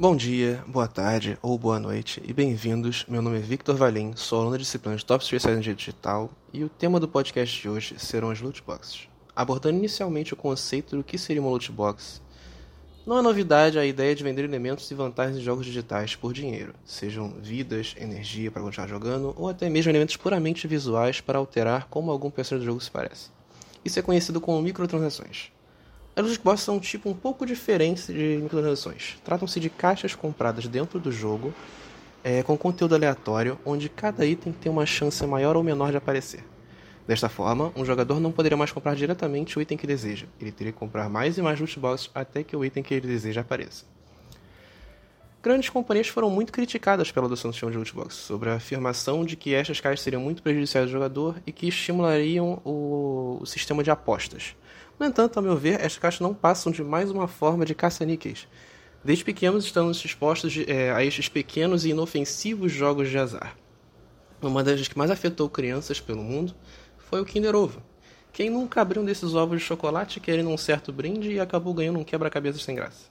[0.00, 3.04] Bom dia, boa tarde ou boa noite e bem-vindos.
[3.06, 6.64] Meu nome é Victor Valim, sou aluno da disciplina de Top em Direito Digital e
[6.64, 9.06] o tema do podcast de hoje serão as loot boxes.
[9.36, 12.22] Abordando inicialmente o conceito do que seria uma loot box,
[13.06, 16.72] não é novidade a ideia de vender elementos e vantagens em jogos digitais por dinheiro,
[16.82, 22.10] sejam vidas, energia para continuar jogando ou até mesmo elementos puramente visuais para alterar como
[22.10, 23.28] algum personagem do jogo se parece.
[23.84, 25.52] Isso é conhecido como microtransações.
[26.20, 29.16] As loot boxes são um tipo um pouco diferente de microtransações.
[29.24, 31.54] Tratam-se de caixas compradas dentro do jogo
[32.22, 36.44] é, com conteúdo aleatório, onde cada item tem uma chance maior ou menor de aparecer.
[37.08, 40.26] Desta forma, um jogador não poderia mais comprar diretamente o item que deseja.
[40.38, 43.08] Ele teria que comprar mais e mais loot boxes até que o item que ele
[43.08, 43.86] deseja apareça.
[45.42, 49.24] Grandes companhias foram muito criticadas pela adoção do sistema de loot box, sobre a afirmação
[49.24, 53.90] de que estas caixas seriam muito prejudiciais ao jogador e que estimulariam o sistema de
[53.90, 54.54] apostas.
[55.00, 58.46] No entanto, ao meu ver, estas caixas não passam de mais uma forma de caça-níqueis.
[59.02, 63.56] Desde pequenos estamos expostos de, é, a estes pequenos e inofensivos jogos de azar.
[64.42, 66.54] Uma das que mais afetou crianças pelo mundo
[66.98, 67.82] foi o Kinder Ovo.
[68.30, 71.98] Quem nunca abriu um desses ovos de chocolate querendo um certo brinde e acabou ganhando
[71.98, 73.06] um quebra-cabeça sem graça?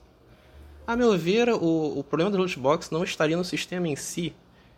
[0.85, 4.35] A meu ver, o, o problema do loot box não estaria no sistema em si,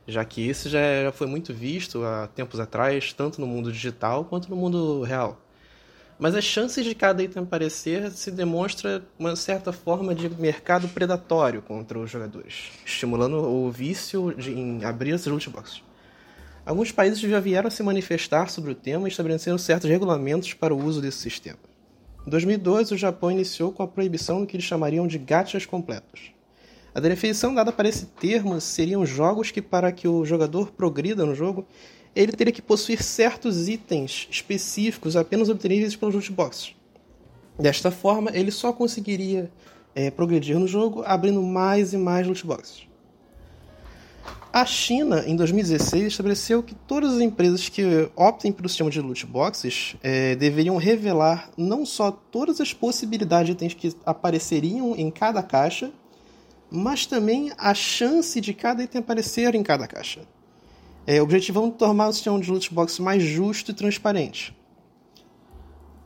[0.08, 0.80] já que esse já
[1.12, 5.38] foi muito visto há tempos atrás, tanto no mundo digital quanto no mundo real.
[6.22, 11.64] Mas as chances de cada item aparecer se demonstra uma certa forma de mercado predatório
[11.64, 15.82] contra os jogadores, estimulando o vício de, em abrir as loot boxes.
[16.64, 20.76] Alguns países já vieram a se manifestar sobre o tema e estabeleceram certos regulamentos para
[20.76, 21.58] o uso desse sistema.
[22.28, 26.34] Em 2012, o Japão iniciou com a proibição do que eles chamariam de gachas completos.
[26.94, 31.34] A definição dada para esse termo seriam jogos que, para que o jogador progrida no
[31.34, 31.66] jogo,
[32.16, 36.76] ele teria que possuir certos itens específicos apenas obteríveis pelos loot boxes.
[37.58, 39.52] Desta forma, ele só conseguiria
[39.96, 42.88] é, progredir no jogo abrindo mais e mais loot boxes.
[44.54, 49.26] A China, em 2016, estabeleceu que todas as empresas que optem pelo sistema de loot
[49.26, 55.42] boxes é, deveriam revelar não só todas as possibilidades de itens que apareceriam em cada
[55.42, 55.92] caixa,
[56.70, 60.22] mas também a chance de cada item aparecer em cada caixa
[61.06, 64.56] é, objetivando tornar o sistema de loot box mais justo e transparente.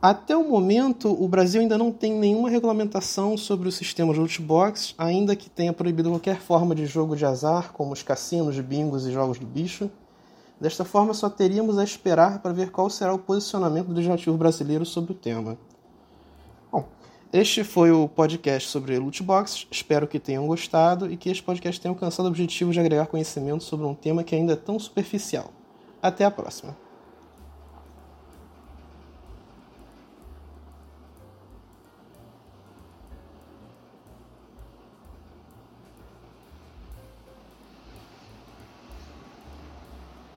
[0.00, 4.40] Até o momento, o Brasil ainda não tem nenhuma regulamentação sobre o sistema de loot
[4.42, 9.06] box, ainda que tenha proibido qualquer forma de jogo de azar, como os cassinos, bingos
[9.06, 9.90] e jogos do bicho.
[10.60, 14.86] Desta forma, só teríamos a esperar para ver qual será o posicionamento do legislativo brasileiro
[14.86, 15.58] sobre o tema.
[17.38, 19.66] Este foi o podcast sobre loot boxes.
[19.70, 23.62] Espero que tenham gostado e que este podcast tenha alcançado o objetivo de agregar conhecimento
[23.62, 25.52] sobre um tema que ainda é tão superficial.
[26.00, 26.74] Até a próxima.